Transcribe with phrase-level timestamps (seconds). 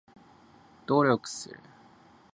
[0.87, 1.59] 努力する